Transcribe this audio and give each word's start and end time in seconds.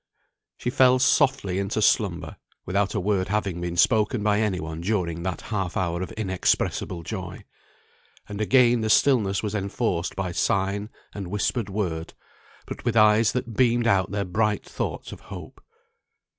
She 0.57 0.71
fell 0.71 0.97
softly 0.97 1.59
into 1.59 1.79
slumber, 1.79 2.37
without 2.65 2.95
a 2.95 2.99
word 2.99 3.27
having 3.27 3.61
been 3.61 3.77
spoken 3.77 4.23
by 4.23 4.39
any 4.39 4.59
one 4.59 4.81
during 4.81 5.21
that 5.21 5.41
half 5.41 5.77
hour 5.77 6.01
of 6.01 6.11
inexpressible 6.13 7.03
joy. 7.03 7.43
And 8.27 8.41
again 8.41 8.81
the 8.81 8.89
stillness 8.89 9.43
was 9.43 9.53
enforced 9.53 10.15
by 10.15 10.31
sign 10.31 10.89
and 11.13 11.27
whispered 11.27 11.69
word, 11.69 12.15
but 12.65 12.83
with 12.83 12.97
eyes 12.97 13.31
that 13.33 13.53
beamed 13.53 13.85
out 13.85 14.09
their 14.09 14.25
bright 14.25 14.65
thoughts 14.65 15.11
of 15.11 15.19
hope. 15.19 15.63